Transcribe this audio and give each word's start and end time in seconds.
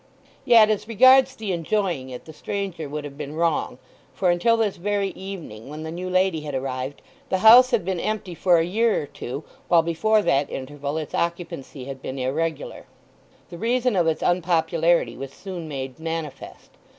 Yet 0.45 0.71
as 0.71 0.87
regards 0.87 1.35
the 1.35 1.51
enjoying 1.51 2.09
it 2.09 2.25
the 2.25 2.33
stranger 2.33 2.89
would 2.89 3.03
have 3.03 3.19
been 3.19 3.35
wrong, 3.35 3.77
for 4.15 4.31
until 4.31 4.57
this 4.57 4.77
very 4.77 5.09
evening, 5.09 5.69
when 5.69 5.83
the 5.83 5.91
new 5.91 6.09
lady 6.09 6.41
had 6.41 6.55
arrived, 6.55 7.03
the 7.29 7.37
house 7.45 7.69
had 7.69 7.85
been 7.85 7.99
empty 7.99 8.33
for 8.33 8.57
a 8.57 8.65
year 8.65 9.03
or 9.03 9.05
two 9.05 9.43
while 9.67 9.83
before 9.83 10.23
that 10.23 10.49
interval 10.49 10.97
its 10.97 11.13
occupancy 11.13 11.85
had 11.85 12.01
been 12.01 12.17
irregular. 12.17 12.87
The 13.51 13.59
reason 13.59 13.95
of 13.95 14.07
its 14.07 14.23
unpopularity 14.23 15.15
was 15.17 15.31
soon 15.33 15.67
made 15.67 15.99
manifest. 15.99 16.71